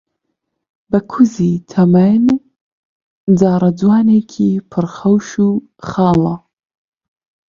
[0.91, 2.25] بەکووزی تەمەن
[3.39, 5.49] جاڕەجوانێکی پڕ خەوش و
[5.87, 6.35] خاڵە،